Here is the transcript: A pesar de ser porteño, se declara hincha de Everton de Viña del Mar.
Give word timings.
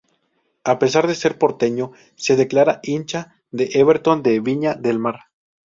A 0.63 0.79
pesar 0.79 1.05
de 1.05 1.13
ser 1.13 1.37
porteño, 1.37 1.91
se 2.15 2.35
declara 2.35 2.79
hincha 2.81 3.35
de 3.51 3.69
Everton 3.73 4.23
de 4.23 4.39
Viña 4.39 4.73
del 4.73 4.97
Mar. 4.97 5.25